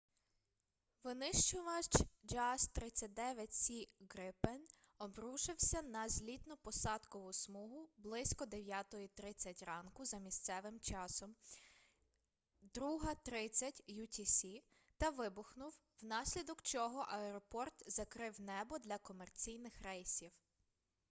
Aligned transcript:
винищувач 1.03 1.91
jas 2.31 2.61
39c 2.75 3.75
gripen 4.01 4.59
обрушився 4.97 5.81
на 5.81 6.07
злітно-посадкову 6.07 7.33
смугу 7.33 7.89
близько 7.97 8.45
9:30 8.45 9.65
ранку 9.65 10.05
за 10.05 10.17
місцевим 10.17 10.79
часом 10.79 11.35
02:30 12.63 13.81
utc 13.89 14.61
та 14.97 15.09
вибухнув 15.09 15.73
внаслідок 16.01 16.61
чого 16.61 16.99
аеропорт 16.99 17.83
закрив 17.87 18.41
небо 18.41 18.79
для 18.79 18.97
комерційних 18.97 19.81
рейсів 19.81 20.31